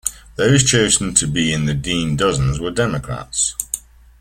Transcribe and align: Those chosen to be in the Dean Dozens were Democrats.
Those 0.35 0.63
chosen 0.63 1.13
to 1.13 1.27
be 1.27 1.53
in 1.53 1.65
the 1.65 1.75
Dean 1.75 2.15
Dozens 2.17 2.59
were 2.59 2.71
Democrats. 2.71 3.53